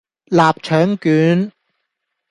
[0.31, 1.51] 臘腸卷